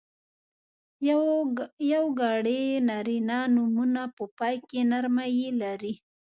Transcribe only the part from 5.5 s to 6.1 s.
لري.